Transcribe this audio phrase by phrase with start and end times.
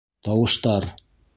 [0.29, 0.89] Тауыштар.